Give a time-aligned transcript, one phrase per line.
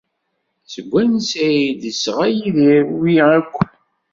[0.73, 3.53] Seg wansi ay d-yesɣa Yidir wi akk?